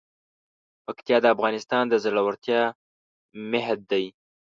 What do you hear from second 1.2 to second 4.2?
د افغانستان د زړورتیا مهد دی.